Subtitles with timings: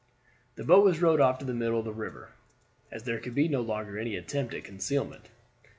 [0.55, 2.31] The boat was rowed off to the middle of the river,
[2.91, 5.29] as there could be no longer any attempt at concealment.